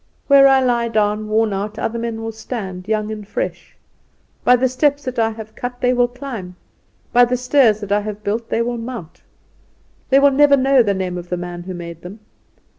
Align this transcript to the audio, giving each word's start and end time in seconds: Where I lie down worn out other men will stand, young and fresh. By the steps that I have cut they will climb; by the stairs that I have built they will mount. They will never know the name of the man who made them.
Where 0.25 0.47
I 0.47 0.61
lie 0.61 0.87
down 0.87 1.27
worn 1.27 1.53
out 1.53 1.77
other 1.77 1.99
men 1.99 2.23
will 2.23 2.31
stand, 2.31 2.87
young 2.87 3.11
and 3.11 3.27
fresh. 3.27 3.77
By 4.43 4.55
the 4.55 4.67
steps 4.67 5.03
that 5.05 5.19
I 5.19 5.29
have 5.29 5.53
cut 5.55 5.79
they 5.79 5.93
will 5.93 6.07
climb; 6.07 6.55
by 7.13 7.23
the 7.23 7.37
stairs 7.37 7.81
that 7.81 7.91
I 7.91 8.01
have 8.01 8.23
built 8.23 8.49
they 8.49 8.63
will 8.63 8.79
mount. 8.79 9.21
They 10.09 10.17
will 10.19 10.31
never 10.31 10.57
know 10.57 10.81
the 10.81 10.95
name 10.95 11.19
of 11.19 11.29
the 11.29 11.37
man 11.37 11.61
who 11.61 11.75
made 11.75 12.01
them. 12.01 12.19